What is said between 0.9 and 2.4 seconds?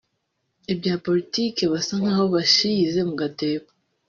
Politics basa nkaho